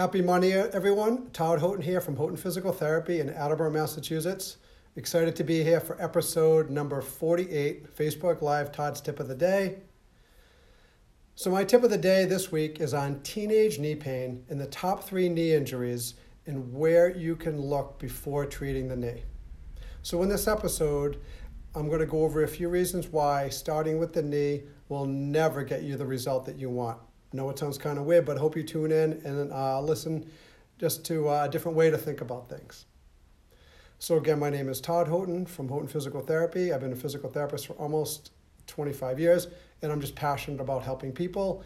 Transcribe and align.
Happy 0.00 0.22
Monday, 0.22 0.54
everyone. 0.54 1.28
Todd 1.32 1.60
Houghton 1.60 1.82
here 1.82 2.00
from 2.00 2.16
Houghton 2.16 2.38
Physical 2.38 2.72
Therapy 2.72 3.20
in 3.20 3.28
Attleboro, 3.28 3.70
Massachusetts. 3.70 4.56
Excited 4.96 5.36
to 5.36 5.44
be 5.44 5.62
here 5.62 5.78
for 5.78 6.00
episode 6.02 6.70
number 6.70 7.02
48, 7.02 7.94
Facebook 7.94 8.40
Live 8.40 8.72
Todd's 8.72 9.02
Tip 9.02 9.20
of 9.20 9.28
the 9.28 9.34
Day. 9.34 9.80
So, 11.34 11.50
my 11.50 11.64
tip 11.64 11.84
of 11.84 11.90
the 11.90 11.98
day 11.98 12.24
this 12.24 12.50
week 12.50 12.80
is 12.80 12.94
on 12.94 13.20
teenage 13.20 13.78
knee 13.78 13.94
pain 13.94 14.42
and 14.48 14.58
the 14.58 14.68
top 14.68 15.04
three 15.04 15.28
knee 15.28 15.52
injuries 15.52 16.14
and 16.46 16.72
where 16.72 17.14
you 17.14 17.36
can 17.36 17.60
look 17.60 17.98
before 17.98 18.46
treating 18.46 18.88
the 18.88 18.96
knee. 18.96 19.24
So, 20.00 20.22
in 20.22 20.30
this 20.30 20.48
episode, 20.48 21.20
I'm 21.74 21.88
going 21.88 22.00
to 22.00 22.06
go 22.06 22.24
over 22.24 22.42
a 22.42 22.48
few 22.48 22.70
reasons 22.70 23.08
why 23.08 23.50
starting 23.50 23.98
with 23.98 24.14
the 24.14 24.22
knee 24.22 24.62
will 24.88 25.04
never 25.04 25.62
get 25.62 25.82
you 25.82 25.98
the 25.98 26.06
result 26.06 26.46
that 26.46 26.56
you 26.56 26.70
want. 26.70 26.96
I 27.32 27.36
know 27.36 27.48
it 27.48 27.58
sounds 27.58 27.78
kind 27.78 27.98
of 27.98 28.04
weird, 28.04 28.24
but 28.24 28.36
I 28.36 28.40
hope 28.40 28.56
you 28.56 28.62
tune 28.64 28.90
in 28.90 29.20
and 29.24 29.52
uh, 29.52 29.80
listen 29.80 30.28
just 30.78 31.04
to 31.06 31.28
uh, 31.28 31.44
a 31.44 31.48
different 31.48 31.76
way 31.76 31.90
to 31.90 31.96
think 31.96 32.20
about 32.20 32.48
things. 32.48 32.86
So, 34.00 34.16
again, 34.16 34.38
my 34.38 34.50
name 34.50 34.68
is 34.68 34.80
Todd 34.80 35.08
Houghton 35.08 35.46
from 35.46 35.68
Houghton 35.68 35.86
Physical 35.86 36.22
Therapy. 36.22 36.72
I've 36.72 36.80
been 36.80 36.92
a 36.92 36.96
physical 36.96 37.30
therapist 37.30 37.66
for 37.66 37.74
almost 37.74 38.32
25 38.66 39.20
years, 39.20 39.48
and 39.82 39.92
I'm 39.92 40.00
just 40.00 40.14
passionate 40.14 40.60
about 40.60 40.82
helping 40.82 41.12
people. 41.12 41.62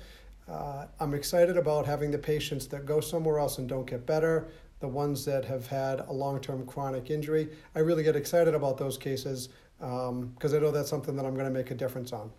Uh, 0.51 0.87
I'm 1.01 1.15
excited 1.15 1.57
about 1.57 1.87
having 1.87 2.11
the 2.11 2.19
patients 2.19 2.67
that 2.67 2.85
go 2.85 3.01
somewhere 3.01 3.39
else 3.39 3.59
and 3.59 3.69
don't 3.69 3.87
get 3.87 4.05
better, 4.05 4.49
the 4.81 4.89
ones 4.89 5.25
that 5.25 5.45
have 5.47 5.67
had 5.67 6.01
a 6.01 6.13
long 6.13 6.41
term 6.41 6.67
chronic 6.67 7.11
injury. 7.11 7.49
I 7.75 7.79
really 7.79 8.03
get 8.03 8.17
excited 8.17 8.55
about 8.55 8.77
those 8.77 8.99
cases 8.99 9.49
because 9.79 10.11
um, 10.11 10.35
I 10.43 10.59
know 10.59 10.71
that's 10.71 10.91
something 10.91 11.17
that 11.17 11.25
I'm 11.25 11.35
going 11.35 11.47
to 11.47 11.53
make 11.53 11.71
a 11.71 11.75
difference 11.75 12.13
on. 12.13 12.31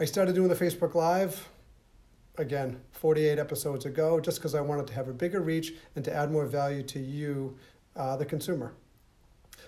I 0.00 0.06
started 0.06 0.34
doing 0.34 0.48
the 0.48 0.56
Facebook 0.56 0.94
Live 0.94 1.48
again 2.40 2.80
48 2.92 3.38
episodes 3.38 3.84
ago 3.84 4.18
just 4.18 4.38
because 4.38 4.54
I 4.54 4.60
wanted 4.60 4.86
to 4.88 4.94
have 4.94 5.08
a 5.08 5.12
bigger 5.12 5.40
reach 5.40 5.74
and 5.94 6.04
to 6.04 6.14
add 6.14 6.32
more 6.32 6.46
value 6.46 6.82
to 6.84 6.98
you, 6.98 7.56
uh, 7.96 8.16
the 8.16 8.24
consumer. 8.24 8.74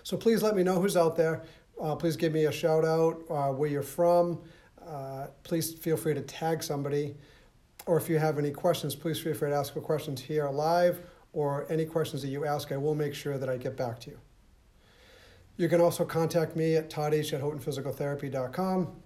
So 0.03 0.17
please 0.17 0.43
let 0.43 0.55
me 0.55 0.63
know 0.63 0.81
who's 0.81 0.97
out 0.97 1.15
there. 1.15 1.43
Uh, 1.81 1.95
please 1.95 2.15
give 2.17 2.33
me 2.33 2.45
a 2.45 2.51
shout 2.51 2.83
out 2.83 3.23
uh, 3.29 3.51
where 3.51 3.69
you're 3.69 3.81
from. 3.81 4.41
Uh, 4.85 5.27
please 5.43 5.73
feel 5.73 5.95
free 5.95 6.13
to 6.13 6.21
tag 6.21 6.61
somebody. 6.61 7.15
Or 7.85 7.97
if 7.97 8.09
you 8.09 8.17
have 8.17 8.37
any 8.37 8.51
questions, 8.51 8.95
please 8.95 9.19
feel 9.19 9.33
free 9.33 9.49
to 9.49 9.55
ask 9.55 9.73
questions 9.73 10.21
here 10.21 10.49
live 10.49 11.01
or 11.33 11.65
any 11.69 11.85
questions 11.85 12.21
that 12.21 12.29
you 12.29 12.45
ask, 12.45 12.71
I 12.71 12.77
will 12.77 12.95
make 12.95 13.13
sure 13.13 13.37
that 13.37 13.49
I 13.49 13.57
get 13.57 13.75
back 13.75 13.99
to 14.01 14.11
you. 14.11 14.19
You 15.57 15.67
can 15.67 15.81
also 15.81 16.05
contact 16.05 16.55
me 16.55 16.75
at 16.75 16.89
toddh 16.89 17.13
at 17.13 17.41
houghtonphysicaltherapy.com 17.41 19.02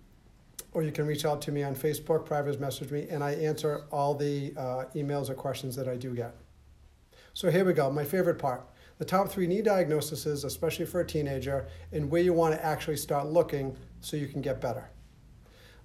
or 0.72 0.84
you 0.84 0.92
can 0.92 1.06
reach 1.06 1.26
out 1.26 1.42
to 1.44 1.52
me 1.52 1.64
on 1.64 1.76
Facebook, 1.76 2.26
private 2.26 2.60
message 2.60 2.92
me, 2.92 3.08
and 3.10 3.24
I 3.24 3.34
answer 3.34 3.86
all 3.92 4.14
the 4.14 4.54
uh, 4.58 4.86
emails 4.96 5.30
or 5.30 5.34
questions 5.34 5.76
that 5.76 5.88
I 5.88 5.96
do 5.96 6.14
get. 6.14 6.36
So 7.34 7.50
here 7.52 7.66
we 7.66 7.74
go, 7.74 7.90
my 7.92 8.04
favorite 8.04 8.40
part. 8.40 8.68
The 8.98 9.06
top 9.06 9.30
three 9.30 9.46
knee 9.46 9.62
diagnoses, 9.62 10.44
especially 10.44 10.86
for 10.86 11.02
a 11.02 11.06
teenager, 11.06 11.68
and 11.92 12.10
where 12.10 12.22
you 12.22 12.34
want 12.34 12.56
to 12.56 12.66
actually 12.66 12.98
start 12.98 13.28
looking 13.28 13.78
so 14.02 14.18
you 14.18 14.28
can 14.28 14.42
get 14.42 14.60
better. 14.60 14.90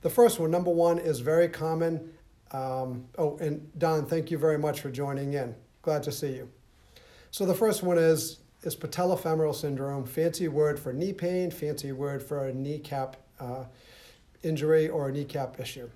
The 0.01 0.11
first 0.11 0.41
one, 0.41 0.51
number 0.51 0.71
one, 0.71 0.99
is 0.99 1.21
very 1.21 1.49
common. 1.49 2.11
Um, 2.53 3.07
oh, 3.19 3.37
and 3.39 3.71
Don, 3.79 4.07
thank 4.07 4.31
you 4.31 4.39
very 4.39 4.59
much 4.59 4.81
for 4.81 4.91
joining 4.91 5.35
in. 5.35 5.55
Glad 5.83 6.03
to 6.05 6.13
see 6.13 6.33
you. 6.33 6.49
So 7.31 7.47
the 7.47 7.55
first 7.55 7.83
one 7.83 7.99
is 7.99 8.41
is 8.63 8.77
patellofemoral 8.77 9.55
syndrome, 9.55 10.05
fancy 10.07 10.49
word 10.49 10.79
for 10.79 10.93
knee 10.93 11.13
pain, 11.13 11.51
fancy 11.51 11.93
word 11.93 12.23
for 12.23 12.47
a 12.47 12.53
kneecap 12.53 13.17
uh, 13.41 13.65
injury 14.43 14.89
or 14.89 15.09
a 15.09 15.13
kneecap 15.13 15.61
issue. 15.61 15.89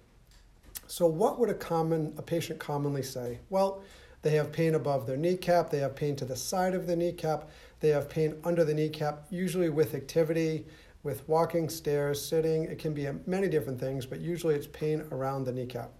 So 0.86 1.06
what 1.06 1.38
would 1.38 1.50
a 1.50 1.54
common 1.54 2.14
a 2.16 2.22
patient 2.22 2.60
commonly 2.60 3.02
say? 3.02 3.40
Well, 3.50 3.82
they 4.22 4.30
have 4.32 4.52
pain 4.52 4.74
above 4.74 5.06
their 5.06 5.16
kneecap, 5.16 5.70
they 5.70 5.78
have 5.78 5.94
pain 5.94 6.16
to 6.16 6.24
the 6.24 6.36
side 6.36 6.74
of 6.74 6.86
the 6.86 6.96
kneecap, 6.96 7.50
they 7.80 7.90
have 7.90 8.08
pain 8.08 8.36
under 8.44 8.64
the 8.64 8.74
kneecap, 8.74 9.26
usually 9.30 9.68
with 9.68 9.94
activity, 9.94 10.66
with 11.02 11.28
walking, 11.28 11.68
stairs, 11.68 12.24
sitting. 12.24 12.64
It 12.64 12.78
can 12.78 12.92
be 12.92 13.08
many 13.26 13.48
different 13.48 13.78
things, 13.78 14.04
but 14.04 14.20
usually 14.20 14.54
it's 14.56 14.66
pain 14.66 15.04
around 15.12 15.44
the 15.44 15.52
kneecap. 15.52 15.92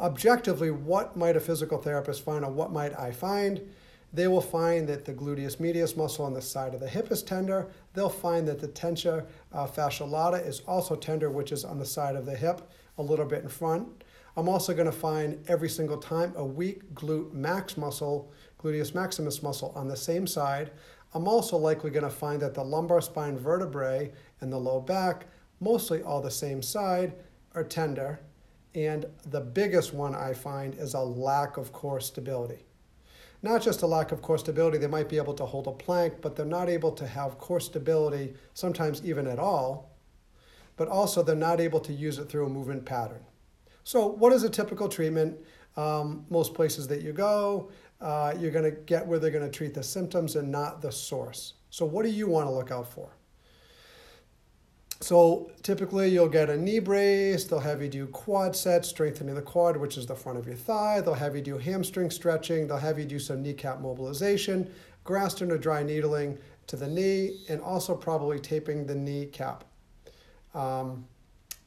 Objectively, 0.00 0.70
what 0.70 1.16
might 1.16 1.36
a 1.36 1.40
physical 1.40 1.78
therapist 1.78 2.24
find 2.24 2.44
or 2.44 2.50
what 2.50 2.72
might 2.72 2.98
I 2.98 3.12
find? 3.12 3.60
They 4.12 4.28
will 4.28 4.42
find 4.42 4.88
that 4.88 5.04
the 5.04 5.14
gluteus 5.14 5.58
medius 5.58 5.96
muscle 5.96 6.24
on 6.24 6.34
the 6.34 6.42
side 6.42 6.74
of 6.74 6.80
the 6.80 6.88
hip 6.88 7.10
is 7.10 7.22
tender. 7.22 7.68
They'll 7.94 8.10
find 8.10 8.46
that 8.46 8.60
the 8.60 8.68
tensor 8.68 9.26
uh, 9.52 9.66
fasciae 9.66 10.08
lata 10.08 10.36
is 10.36 10.60
also 10.60 10.94
tender, 10.94 11.30
which 11.30 11.50
is 11.50 11.64
on 11.64 11.78
the 11.78 11.86
side 11.86 12.14
of 12.14 12.26
the 12.26 12.36
hip, 12.36 12.70
a 12.98 13.02
little 13.02 13.24
bit 13.24 13.42
in 13.42 13.48
front. 13.48 14.04
I'm 14.36 14.48
also 14.48 14.74
going 14.74 14.86
to 14.86 14.92
find 14.92 15.42
every 15.48 15.68
single 15.68 15.96
time 15.96 16.34
a 16.36 16.44
weak 16.44 16.94
glute 16.94 17.32
max 17.32 17.76
muscle, 17.76 18.30
gluteus 18.58 18.94
maximus 18.94 19.42
muscle 19.42 19.72
on 19.74 19.88
the 19.88 19.96
same 19.96 20.26
side. 20.26 20.72
I'm 21.14 21.28
also 21.28 21.56
likely 21.56 21.90
going 21.90 22.04
to 22.04 22.10
find 22.10 22.40
that 22.42 22.54
the 22.54 22.64
lumbar 22.64 23.00
spine 23.00 23.38
vertebrae 23.38 24.12
and 24.40 24.52
the 24.52 24.58
low 24.58 24.80
back, 24.80 25.26
mostly 25.60 26.02
all 26.02 26.20
the 26.20 26.30
same 26.30 26.62
side, 26.62 27.14
are 27.54 27.64
tender. 27.64 28.20
And 28.74 29.06
the 29.26 29.40
biggest 29.40 29.92
one 29.92 30.14
I 30.14 30.32
find 30.32 30.74
is 30.74 30.94
a 30.94 31.00
lack 31.00 31.58
of 31.58 31.72
core 31.72 32.00
stability 32.00 32.64
not 33.42 33.60
just 33.60 33.82
a 33.82 33.86
lack 33.86 34.12
of 34.12 34.22
core 34.22 34.38
stability, 34.38 34.78
they 34.78 34.86
might 34.86 35.08
be 35.08 35.16
able 35.16 35.34
to 35.34 35.44
hold 35.44 35.66
a 35.66 35.72
plank, 35.72 36.14
but 36.20 36.36
they're 36.36 36.46
not 36.46 36.68
able 36.68 36.92
to 36.92 37.06
have 37.06 37.38
core 37.38 37.60
stability, 37.60 38.34
sometimes 38.54 39.04
even 39.04 39.26
at 39.26 39.38
all, 39.38 39.96
but 40.76 40.88
also 40.88 41.22
they're 41.22 41.34
not 41.34 41.60
able 41.60 41.80
to 41.80 41.92
use 41.92 42.18
it 42.18 42.28
through 42.28 42.46
a 42.46 42.48
movement 42.48 42.84
pattern. 42.84 43.24
So, 43.84 44.06
what 44.06 44.32
is 44.32 44.44
a 44.44 44.50
typical 44.50 44.88
treatment? 44.88 45.36
Um, 45.76 46.24
most 46.30 46.54
places 46.54 46.86
that 46.88 47.02
you 47.02 47.12
go, 47.12 47.70
uh, 48.00 48.34
you're 48.38 48.50
going 48.50 48.64
to 48.64 48.70
get 48.70 49.06
where 49.06 49.18
they're 49.18 49.30
going 49.30 49.44
to 49.44 49.50
treat 49.50 49.74
the 49.74 49.82
symptoms 49.82 50.36
and 50.36 50.50
not 50.50 50.80
the 50.80 50.92
source. 50.92 51.54
So, 51.70 51.84
what 51.84 52.04
do 52.04 52.10
you 52.10 52.28
want 52.28 52.46
to 52.46 52.52
look 52.52 52.70
out 52.70 52.86
for? 52.86 53.10
So 55.12 55.50
typically 55.62 56.08
you'll 56.08 56.30
get 56.30 56.48
a 56.48 56.56
knee 56.56 56.78
brace, 56.78 57.44
they'll 57.44 57.60
have 57.60 57.82
you 57.82 57.88
do 57.88 58.06
quad 58.06 58.56
sets, 58.56 58.88
strengthening 58.88 59.34
the 59.34 59.42
quad, 59.42 59.76
which 59.76 59.98
is 59.98 60.06
the 60.06 60.14
front 60.14 60.38
of 60.38 60.46
your 60.46 60.56
thigh. 60.56 61.02
They'll 61.02 61.12
have 61.12 61.36
you 61.36 61.42
do 61.42 61.58
hamstring 61.58 62.10
stretching. 62.10 62.66
They'll 62.66 62.78
have 62.78 62.98
you 62.98 63.04
do 63.04 63.18
some 63.18 63.42
kneecap 63.42 63.82
mobilization, 63.82 64.72
Graston 65.04 65.50
or 65.50 65.58
dry 65.58 65.82
needling 65.82 66.38
to 66.68 66.76
the 66.76 66.88
knee, 66.88 67.44
and 67.50 67.60
also 67.60 67.94
probably 67.94 68.40
taping 68.40 68.86
the 68.86 68.94
kneecap. 68.94 69.64
Um, 70.54 71.04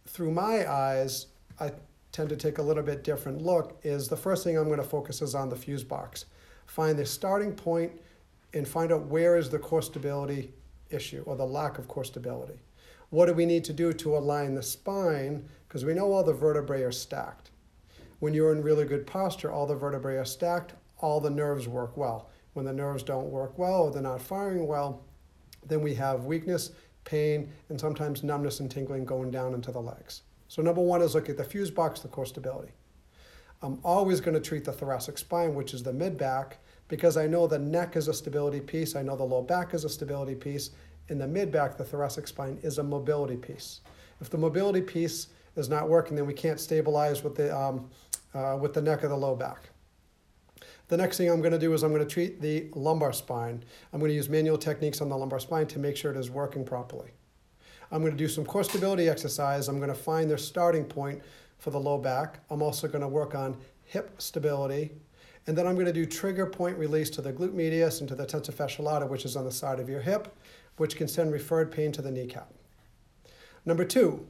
through 0.08 0.32
my 0.32 0.68
eyes, 0.68 1.28
I 1.60 1.72
tend 2.12 2.30
to 2.30 2.36
take 2.36 2.58
a 2.58 2.64
little 2.64 2.82
bit 2.82 3.04
different 3.04 3.44
look 3.44 3.78
is 3.84 4.08
the 4.08 4.18
first 4.18 4.44
thing 4.44 4.58
I'm 4.58 4.66
going 4.66 4.78
to 4.82 4.84
focus 4.84 5.22
is 5.22 5.36
on 5.36 5.50
the 5.50 5.56
fuse 5.56 5.84
box. 5.84 6.26
Find 6.66 6.98
the 6.98 7.06
starting 7.06 7.54
point 7.54 7.92
and 8.56 8.68
find 8.68 8.92
out 8.92 9.06
where 9.06 9.38
is 9.38 9.52
the 9.52 9.60
core 9.60 9.84
stability 9.84 10.52
issue 10.90 11.22
or 11.28 11.36
the 11.36 11.46
lack 11.46 11.78
of 11.78 11.88
core 11.88 12.06
stability. 12.06 12.60
What 13.10 13.28
do 13.28 13.34
we 13.34 13.46
need 13.46 13.64
to 13.66 13.74
do 13.74 13.94
to 13.94 14.18
align 14.18 14.56
the 14.56 14.64
spine? 14.64 15.48
Because 15.68 15.86
we 15.86 15.94
know 15.94 16.12
all 16.12 16.24
the 16.24 16.34
vertebrae 16.34 16.84
are 16.84 16.92
stacked. 16.92 17.52
When 18.20 18.34
you're 18.34 18.52
in 18.52 18.62
really 18.62 18.86
good 18.86 19.06
posture, 19.06 19.52
all 19.52 19.68
the 19.68 19.76
vertebrae 19.76 20.18
are 20.18 20.26
stacked, 20.26 20.74
all 21.00 21.20
the 21.20 21.30
nerves 21.30 21.68
work 21.68 21.98
well. 21.98 22.30
When 22.54 22.66
the 22.66 22.74
nerves 22.74 23.04
don't 23.04 23.30
work 23.30 23.58
well 23.58 23.84
or 23.84 23.92
they're 23.92 24.02
not 24.02 24.22
firing 24.22 24.66
well, 24.66 25.04
then 25.68 25.82
we 25.82 25.94
have 25.96 26.26
weakness, 26.26 26.72
pain, 27.04 27.52
and 27.70 27.80
sometimes 27.80 28.24
numbness 28.24 28.60
and 28.60 28.72
tingling 28.72 29.06
going 29.06 29.32
down 29.32 29.54
into 29.54 29.72
the 29.72 29.82
legs. 29.82 30.22
So, 30.48 30.62
number 30.62 30.82
one 30.82 31.02
is 31.02 31.16
look 31.16 31.30
at 31.30 31.38
the 31.38 31.44
fuse 31.44 31.72
box, 31.72 32.00
the 32.00 32.08
core 32.08 32.26
stability. 32.26 32.72
I'm 33.62 33.80
always 33.84 34.22
going 34.22 34.36
to 34.36 34.40
treat 34.40 34.64
the 34.64 34.72
thoracic 34.72 35.18
spine, 35.18 35.56
which 35.56 35.74
is 35.74 35.84
the 35.84 35.94
mid 35.94 36.18
back, 36.18 36.60
because 36.88 37.18
I 37.18 37.28
know 37.28 37.48
the 37.48 37.60
neck 37.60 37.96
is 37.96 38.08
a 38.08 38.14
stability 38.14 38.60
piece, 38.60 38.96
I 38.96 39.02
know 39.02 39.16
the 39.16 39.24
low 39.24 39.42
back 39.42 39.74
is 39.74 39.84
a 39.84 39.90
stability 39.90 40.36
piece, 40.36 40.70
in 41.10 41.18
the 41.18 41.28
mid 41.28 41.52
back, 41.52 41.78
the 41.78 41.84
thoracic 41.84 42.28
spine, 42.28 42.60
is 42.64 42.78
a 42.78 42.84
mobility 42.84 43.38
piece. 43.38 43.82
If 44.22 44.30
the 44.30 44.38
mobility 44.38 44.82
piece 44.82 45.28
is 45.56 45.70
not 45.70 45.90
working, 45.90 46.16
then 46.16 46.26
we 46.26 46.34
can't 46.34 46.60
stabilize 46.60 47.24
with 47.24 47.36
the, 47.36 47.56
um, 47.56 47.90
uh, 48.34 48.58
with 48.60 48.74
the 48.74 48.82
neck 48.82 49.04
of 49.04 49.10
the 49.10 49.18
low 49.18 49.36
back. 49.36 49.70
The 50.88 50.98
next 50.98 51.18
thing 51.18 51.30
I'm 51.30 51.42
going 51.42 51.52
to 51.52 51.60
do 51.60 51.74
is 51.74 51.84
I'm 51.84 51.92
going 51.92 52.06
to 52.06 52.12
treat 52.12 52.42
the 52.42 52.70
lumbar 52.76 53.12
spine. 53.12 53.64
I'm 53.92 54.00
going 54.00 54.10
to 54.10 54.16
use 54.16 54.30
manual 54.30 54.58
techniques 54.58 55.02
on 55.02 55.10
the 55.10 55.18
lumbar 55.18 55.40
spine 55.40 55.66
to 55.68 55.80
make 55.80 55.98
sure 55.98 56.12
it 56.12 56.18
is 56.18 56.30
working 56.30 56.64
properly. 56.64 57.12
I'm 57.92 58.02
going 58.02 58.14
to 58.14 58.18
do 58.18 58.28
some 58.28 58.46
core 58.46 58.64
stability 58.64 59.10
exercise. 59.10 59.68
I'm 59.68 59.78
going 59.78 59.90
to 59.90 59.96
find 59.96 60.30
their 60.30 60.38
starting 60.38 60.86
point 60.86 61.22
for 61.58 61.72
the 61.72 61.80
low 61.80 61.98
back. 61.98 62.40
I'm 62.50 62.62
also 62.62 62.88
going 62.88 63.02
to 63.02 63.08
work 63.08 63.34
on 63.34 63.58
hip 63.84 64.22
stability. 64.22 64.92
And 65.48 65.58
then 65.58 65.68
I'm 65.68 65.76
going 65.76 65.86
to 65.86 65.94
do 65.94 66.06
trigger 66.06 66.46
point 66.46 66.78
release 66.78 67.10
to 67.12 67.22
the 67.22 67.32
glute 67.32 67.54
medius 67.54 68.00
and 68.00 68.10
to 68.10 68.16
the 68.16 68.26
tensor 68.26 68.54
fasciae 68.54 68.80
lata, 68.80 69.06
which 69.06 69.26
is 69.26 69.36
on 69.36 69.46
the 69.46 69.52
side 69.52 69.80
of 69.80 69.88
your 69.88 70.02
hip 70.02 70.36
which 70.78 70.96
can 70.96 71.08
send 71.08 71.32
referred 71.32 71.72
pain 71.72 71.92
to 71.94 72.02
the 72.02 72.12
kneecap. 72.12 72.52
Number 73.66 73.86
two, 73.86 74.28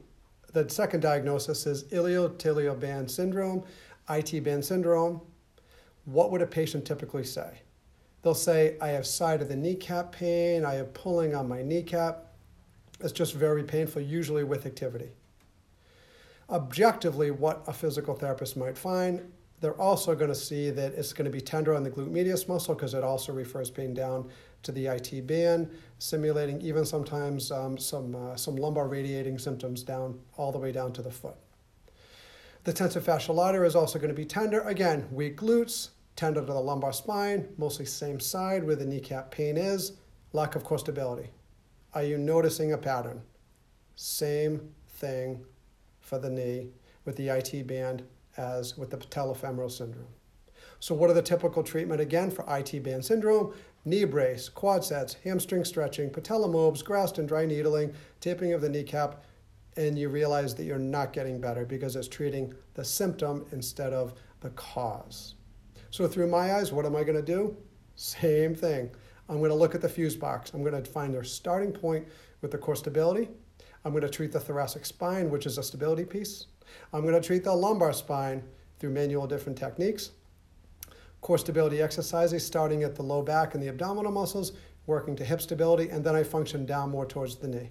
the 0.52 0.68
second 0.68 1.00
diagnosis 1.00 1.66
is 1.66 1.84
iliotibial 1.84 2.78
band 2.78 3.10
syndrome, 3.10 3.64
IT 4.08 4.42
band 4.44 4.64
syndrome. 4.64 5.20
What 6.04 6.30
would 6.30 6.42
a 6.42 6.46
patient 6.46 6.84
typically 6.84 7.24
say? 7.24 7.60
They'll 8.22 8.34
say, 8.34 8.76
I 8.80 8.88
have 8.88 9.06
side 9.06 9.42
of 9.42 9.48
the 9.48 9.56
kneecap 9.56 10.12
pain, 10.12 10.64
I 10.64 10.74
have 10.74 10.94
pulling 10.94 11.34
on 11.34 11.48
my 11.48 11.62
kneecap. 11.62 12.32
It's 13.00 13.12
just 13.12 13.34
very 13.34 13.62
painful, 13.62 14.02
usually 14.02 14.44
with 14.44 14.66
activity. 14.66 15.10
Objectively, 16.48 17.30
what 17.30 17.62
a 17.66 17.72
physical 17.72 18.14
therapist 18.14 18.56
might 18.56 18.78
find 18.78 19.32
they're 19.60 19.80
also 19.80 20.14
going 20.14 20.28
to 20.28 20.34
see 20.34 20.70
that 20.70 20.92
it's 20.94 21.12
going 21.12 21.24
to 21.24 21.30
be 21.30 21.40
tender 21.40 21.74
on 21.74 21.82
the 21.82 21.90
glute 21.90 22.10
medius 22.10 22.46
muscle 22.46 22.74
because 22.74 22.94
it 22.94 23.02
also 23.02 23.32
refers 23.32 23.70
pain 23.70 23.94
down 23.94 24.28
to 24.62 24.72
the 24.72 24.86
IT 24.86 25.26
band, 25.26 25.70
simulating 25.98 26.60
even 26.60 26.84
sometimes 26.84 27.50
um, 27.50 27.78
some, 27.78 28.14
uh, 28.14 28.36
some 28.36 28.56
lumbar 28.56 28.88
radiating 28.88 29.38
symptoms 29.38 29.82
down 29.82 30.18
all 30.36 30.52
the 30.52 30.58
way 30.58 30.72
down 30.72 30.92
to 30.92 31.02
the 31.02 31.10
foot. 31.10 31.36
The 32.64 32.72
tensor 32.72 33.00
fasciae 33.00 33.34
latae 33.34 33.64
is 33.64 33.76
also 33.76 33.98
going 33.98 34.08
to 34.08 34.14
be 34.14 34.24
tender. 34.24 34.60
Again, 34.62 35.06
weak 35.10 35.36
glutes, 35.36 35.90
tender 36.16 36.40
to 36.40 36.46
the 36.46 36.60
lumbar 36.60 36.92
spine, 36.92 37.48
mostly 37.56 37.86
same 37.86 38.18
side 38.20 38.64
where 38.64 38.76
the 38.76 38.84
kneecap 38.84 39.30
pain 39.30 39.56
is, 39.56 39.92
lack 40.32 40.56
of 40.56 40.64
core 40.64 40.78
stability. 40.78 41.30
Are 41.94 42.02
you 42.02 42.18
noticing 42.18 42.72
a 42.72 42.78
pattern? 42.78 43.22
Same 43.94 44.68
thing 44.88 45.44
for 46.00 46.18
the 46.18 46.28
knee 46.28 46.68
with 47.04 47.16
the 47.16 47.28
IT 47.28 47.66
band 47.66 48.02
as 48.36 48.76
with 48.76 48.90
the 48.90 48.96
patellofemoral 48.96 49.70
syndrome. 49.70 50.08
So, 50.80 50.94
what 50.94 51.10
are 51.10 51.14
the 51.14 51.22
typical 51.22 51.62
treatment 51.62 52.00
again 52.00 52.30
for 52.30 52.44
IT 52.48 52.82
band 52.82 53.04
syndrome? 53.04 53.54
Knee 53.84 54.04
brace, 54.04 54.48
quad 54.48 54.84
sets, 54.84 55.14
hamstring 55.24 55.64
stretching, 55.64 56.10
patella 56.10 56.48
mobs, 56.48 56.82
and 57.18 57.28
dry 57.28 57.46
needling, 57.46 57.94
taping 58.20 58.52
of 58.52 58.60
the 58.60 58.68
kneecap, 58.68 59.24
and 59.76 59.98
you 59.98 60.08
realize 60.08 60.54
that 60.54 60.64
you're 60.64 60.78
not 60.78 61.12
getting 61.12 61.40
better 61.40 61.64
because 61.64 61.96
it's 61.96 62.08
treating 62.08 62.52
the 62.74 62.84
symptom 62.84 63.46
instead 63.52 63.92
of 63.92 64.14
the 64.40 64.50
cause. 64.50 65.34
So, 65.90 66.06
through 66.06 66.28
my 66.28 66.54
eyes, 66.54 66.72
what 66.72 66.84
am 66.84 66.96
I 66.96 67.04
going 67.04 67.16
to 67.16 67.22
do? 67.22 67.56
Same 67.94 68.54
thing. 68.54 68.90
I'm 69.28 69.38
going 69.38 69.50
to 69.50 69.56
look 69.56 69.74
at 69.74 69.80
the 69.80 69.88
fuse 69.88 70.16
box. 70.16 70.52
I'm 70.52 70.62
going 70.62 70.80
to 70.80 70.90
find 70.90 71.12
their 71.12 71.24
starting 71.24 71.72
point 71.72 72.06
with 72.42 72.50
the 72.50 72.58
core 72.58 72.76
stability. 72.76 73.28
I'm 73.86 73.92
going 73.92 74.02
to 74.02 74.08
treat 74.08 74.32
the 74.32 74.40
thoracic 74.40 74.84
spine, 74.84 75.30
which 75.30 75.46
is 75.46 75.58
a 75.58 75.62
stability 75.62 76.04
piece. 76.04 76.46
I'm 76.92 77.02
going 77.02 77.14
to 77.14 77.24
treat 77.24 77.44
the 77.44 77.54
lumbar 77.54 77.92
spine 77.92 78.42
through 78.80 78.90
manual 78.90 79.28
different 79.28 79.56
techniques. 79.56 80.10
Core 81.20 81.38
stability 81.38 81.80
exercises 81.80 82.44
starting 82.44 82.82
at 82.82 82.96
the 82.96 83.04
low 83.04 83.22
back 83.22 83.54
and 83.54 83.62
the 83.62 83.68
abdominal 83.68 84.10
muscles, 84.10 84.54
working 84.86 85.14
to 85.14 85.24
hip 85.24 85.40
stability, 85.40 85.88
and 85.88 86.02
then 86.02 86.16
I 86.16 86.24
function 86.24 86.66
down 86.66 86.90
more 86.90 87.06
towards 87.06 87.36
the 87.36 87.46
knee. 87.46 87.70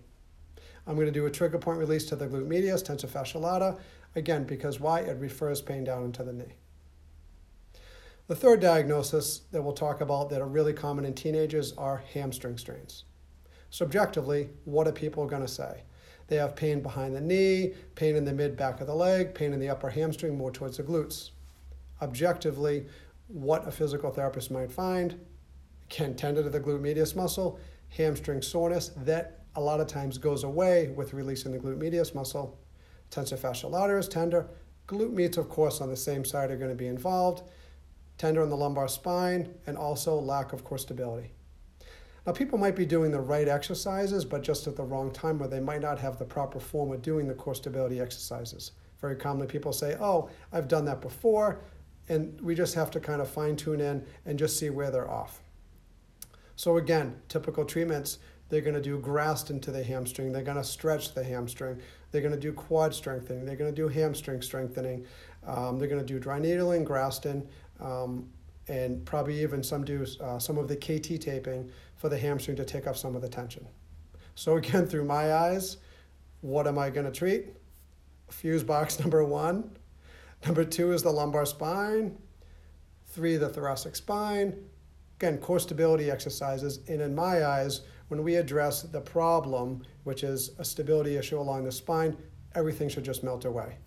I'm 0.87 0.95
going 0.95 1.07
to 1.07 1.11
do 1.11 1.25
a 1.25 1.29
trigger 1.29 1.57
point 1.57 1.79
release 1.79 2.05
to 2.05 2.15
the 2.15 2.27
glute 2.27 2.47
medius, 2.47 2.81
tensor 2.81 3.09
fasciae 3.09 3.41
latae, 3.41 3.77
again, 4.15 4.45
because 4.45 4.79
why? 4.79 5.01
It 5.01 5.19
refers 5.19 5.61
pain 5.61 5.83
down 5.83 6.05
into 6.05 6.23
the 6.23 6.31
knee. 6.31 6.53
The 8.27 8.37
third 8.37 8.61
diagnosis 8.61 9.41
that 9.51 9.63
we'll 9.63 9.73
talk 9.73 9.99
about 9.99 10.29
that 10.29 10.41
are 10.41 10.47
really 10.47 10.71
common 10.71 11.03
in 11.03 11.13
teenagers 11.13 11.73
are 11.73 12.05
hamstring 12.13 12.57
strains. 12.57 13.03
Subjectively, 13.69 14.51
what 14.63 14.87
are 14.87 14.93
people 14.93 15.25
going 15.25 15.41
to 15.41 15.47
say? 15.49 15.83
They 16.27 16.37
have 16.37 16.55
pain 16.55 16.81
behind 16.81 17.15
the 17.15 17.21
knee, 17.21 17.73
pain 17.95 18.15
in 18.15 18.25
the 18.25 18.33
mid 18.33 18.57
back 18.57 18.81
of 18.81 18.87
the 18.87 18.95
leg, 18.95 19.35
pain 19.35 19.53
in 19.53 19.59
the 19.59 19.69
upper 19.69 19.89
hamstring, 19.89 20.37
more 20.37 20.51
towards 20.51 20.77
the 20.77 20.83
glutes. 20.83 21.31
Objectively, 22.01 22.85
what 23.27 23.67
a 23.67 23.71
physical 23.71 24.11
therapist 24.11 24.51
might 24.51 24.71
find 24.71 25.19
can 25.89 26.15
tend 26.15 26.37
to 26.37 26.43
the 26.43 26.59
glute 26.59 26.81
medius 26.81 27.15
muscle, 27.15 27.59
hamstring 27.89 28.41
soreness 28.41 28.89
that 28.97 29.41
a 29.55 29.61
lot 29.61 29.79
of 29.79 29.87
times 29.87 30.17
goes 30.17 30.43
away 30.43 30.89
with 30.89 31.13
releasing 31.13 31.51
the 31.51 31.59
glute 31.59 31.77
medius 31.77 32.13
muscle. 32.13 32.59
Tensor 33.11 33.37
fasciae 33.37 33.69
latae 33.71 33.99
is 33.99 34.07
tender. 34.07 34.47
Glute 34.87 35.13
medius, 35.13 35.37
of 35.37 35.49
course, 35.49 35.81
on 35.81 35.89
the 35.89 35.95
same 35.95 36.25
side 36.25 36.51
are 36.51 36.57
going 36.57 36.69
to 36.69 36.75
be 36.75 36.87
involved. 36.87 37.43
Tender 38.17 38.43
in 38.43 38.49
the 38.49 38.57
lumbar 38.57 38.87
spine, 38.87 39.53
and 39.67 39.77
also 39.77 40.15
lack 40.15 40.53
of 40.53 40.63
core 40.63 40.77
stability. 40.77 41.31
Now, 42.25 42.31
people 42.31 42.57
might 42.57 42.75
be 42.75 42.85
doing 42.85 43.11
the 43.11 43.21
right 43.21 43.47
exercises, 43.47 44.25
but 44.25 44.41
just 44.41 44.65
at 44.65 44.75
the 44.75 44.83
wrong 44.83 45.11
time, 45.11 45.41
or 45.41 45.47
they 45.47 45.59
might 45.59 45.81
not 45.81 45.99
have 45.99 46.17
the 46.17 46.25
proper 46.25 46.59
form 46.59 46.91
of 46.91 47.01
doing 47.01 47.27
the 47.27 47.35
core 47.35 47.53
stability 47.53 47.99
exercises. 47.99 48.71
Very 48.99 49.15
commonly, 49.15 49.45
people 49.45 49.71
say, 49.71 49.95
Oh, 49.99 50.29
I've 50.51 50.67
done 50.67 50.85
that 50.85 51.01
before, 51.01 51.61
and 52.09 52.39
we 52.41 52.55
just 52.55 52.73
have 52.73 52.89
to 52.91 52.99
kind 52.99 53.21
of 53.21 53.29
fine 53.29 53.55
tune 53.55 53.79
in 53.79 54.03
and 54.25 54.39
just 54.39 54.57
see 54.57 54.71
where 54.71 54.89
they're 54.89 55.09
off. 55.09 55.41
So, 56.55 56.77
again, 56.77 57.15
typical 57.27 57.65
treatments 57.65 58.19
they're 58.49 58.61
going 58.61 58.75
to 58.75 58.81
do 58.81 58.99
Graston 58.99 59.59
to 59.63 59.71
the 59.71 59.83
hamstring, 59.83 60.31
they're 60.31 60.43
going 60.43 60.57
to 60.57 60.63
stretch 60.63 61.13
the 61.13 61.23
hamstring, 61.23 61.81
they're 62.11 62.21
going 62.21 62.33
to 62.33 62.39
do 62.39 62.53
quad 62.53 62.93
strengthening, 62.93 63.43
they're 63.43 63.55
going 63.55 63.73
to 63.73 63.75
do 63.75 63.87
hamstring 63.87 64.41
strengthening, 64.41 65.05
um, 65.45 65.79
they're 65.79 65.87
going 65.87 65.99
to 66.01 66.05
do 66.05 66.19
dry 66.19 66.39
needling, 66.39 66.85
Graston. 66.85 67.47
Um, 67.79 68.29
and 68.67 69.05
probably 69.05 69.41
even 69.41 69.63
some 69.63 69.83
do 69.83 70.05
uh, 70.21 70.39
some 70.39 70.57
of 70.57 70.67
the 70.67 70.75
KT 70.75 71.21
taping 71.21 71.69
for 71.95 72.09
the 72.09 72.17
hamstring 72.17 72.57
to 72.57 72.65
take 72.65 72.87
off 72.87 72.97
some 72.97 73.15
of 73.15 73.21
the 73.21 73.29
tension. 73.29 73.67
So 74.35 74.57
again, 74.57 74.87
through 74.87 75.05
my 75.05 75.33
eyes, 75.33 75.77
what 76.41 76.67
am 76.67 76.77
I 76.77 76.89
going 76.89 77.05
to 77.05 77.11
treat? 77.11 77.47
Fuse 78.29 78.63
box 78.63 78.99
number 79.01 79.23
one. 79.23 79.71
Number 80.45 80.63
two 80.63 80.91
is 80.91 81.03
the 81.03 81.11
lumbar 81.11 81.45
spine. 81.45 82.17
Three, 83.07 83.37
the 83.37 83.49
thoracic 83.49 83.95
spine. 83.95 84.55
Again, 85.17 85.37
core 85.37 85.59
stability 85.59 86.11
exercises. 86.11 86.79
And 86.87 87.01
in 87.01 87.15
my 87.15 87.45
eyes, 87.45 87.81
when 88.09 88.23
we 88.23 88.35
address 88.35 88.81
the 88.83 89.01
problem, 89.01 89.83
which 90.03 90.23
is 90.23 90.51
a 90.59 90.65
stability 90.65 91.15
issue 91.15 91.39
along 91.39 91.63
the 91.63 91.71
spine, 91.71 92.17
everything 92.53 92.89
should 92.89 93.05
just 93.05 93.23
melt 93.23 93.45
away. 93.45 93.77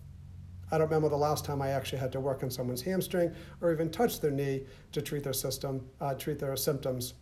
I 0.71 0.77
don't 0.77 0.87
remember 0.87 1.09
the 1.09 1.17
last 1.17 1.45
time 1.45 1.61
I 1.61 1.69
actually 1.69 1.99
had 1.99 2.11
to 2.11 2.19
work 2.19 2.43
on 2.43 2.49
someone's 2.49 2.81
hamstring 2.81 3.33
or 3.61 3.71
even 3.71 3.89
touch 3.89 4.19
their 4.19 4.31
knee 4.31 4.63
to 4.91 5.01
treat 5.01 5.23
their 5.23 5.33
system, 5.33 5.85
uh, 5.99 6.13
treat 6.13 6.39
their 6.39 6.55
symptoms. 6.55 7.15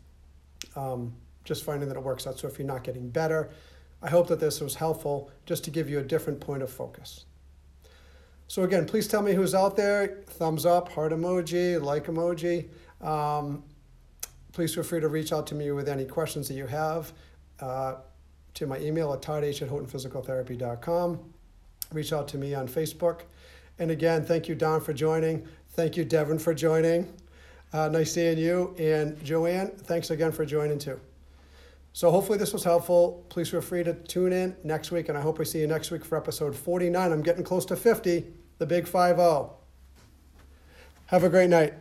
Um, 0.76 1.14
just 1.48 1.64
finding 1.64 1.88
that 1.88 1.96
it 1.96 2.04
works 2.04 2.28
out. 2.28 2.38
So 2.38 2.48
if 2.48 2.60
you're 2.60 2.68
not 2.68 2.84
getting 2.84 3.10
better, 3.10 3.50
I 4.02 4.10
hope 4.10 4.28
that 4.28 4.40
this 4.40 4.62
was 4.62 4.76
helpful 4.76 5.32
just 5.46 5.64
to 5.64 5.72
give 5.72 5.90
you 5.90 6.00
a 6.00 6.04
different 6.04 6.40
point 6.40 6.62
of 6.62 6.70
focus. 6.70 7.26
So 8.48 8.64
again, 8.64 8.86
please 8.86 9.08
tell 9.08 9.22
me 9.22 9.34
who's 9.34 9.56
out 9.56 9.76
there. 9.76 10.24
Thumbs 10.28 10.66
up, 10.66 10.90
heart 10.90 11.12
emoji, 11.14 11.82
like 11.82 12.06
emoji. 12.06 12.70
Um, 13.02 13.64
please 14.52 14.74
feel 14.76 14.84
free 14.84 15.00
to 15.02 15.08
reach 15.08 15.34
out 15.34 15.48
to 15.48 15.56
me 15.56 15.72
with 15.72 15.90
any 15.90 16.06
questions 16.06 16.48
that 16.48 16.54
you 16.54 16.68
have 16.68 17.14
uh, 17.60 17.96
to 18.54 18.68
my 18.68 18.80
email 18.80 19.14
at 19.14 19.22
todd 19.22 19.44
at 19.44 19.54
houghtonphysicaltherapy.com. 19.56 21.34
Reach 21.94 22.14
out 22.14 22.28
to 22.30 22.38
me 22.38 22.54
on 22.54 22.68
Facebook. 22.68 23.22
And 23.80 23.92
again, 23.92 24.26
thank 24.26 24.48
you, 24.48 24.56
Don, 24.56 24.82
for 24.82 24.94
joining. 24.94 25.48
Thank 25.70 25.98
you, 25.98 26.04
Devin, 26.04 26.40
for 26.40 26.54
joining. 26.54 27.14
Uh, 27.72 27.90
nice 27.90 28.14
seeing 28.14 28.38
you. 28.38 28.76
And 28.80 29.24
Joanne, 29.24 29.72
thanks 29.72 30.10
again 30.10 30.32
for 30.32 30.46
joining 30.46 30.80
too. 30.80 31.00
So 31.94 32.12
hopefully 32.12 32.38
this 32.38 32.54
was 32.54 32.64
helpful. 32.64 33.26
Please 33.30 33.50
feel 33.50 33.62
free 33.62 33.84
to 33.84 33.94
tune 33.94 34.32
in 34.32 34.56
next 34.64 34.92
week, 34.92 35.10
and 35.10 35.18
I 35.18 35.22
hope 35.22 35.40
we 35.40 35.46
see 35.46 35.60
you 35.60 35.68
next 35.68 35.90
week 35.90 36.06
for 36.06 36.16
episode 36.16 36.56
49. 36.56 37.12
I'm 37.12 37.24
getting 37.24 37.44
close 37.44 37.66
to 37.66 37.76
50, 37.76 38.24
the 38.60 38.66
big 38.66 38.88
5 38.88 39.16
0. 39.16 39.54
Have 41.08 41.24
a 41.24 41.30
great 41.30 41.50
night. 41.50 41.74